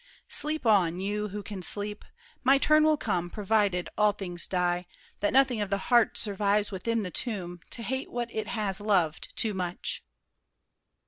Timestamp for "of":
5.61-5.69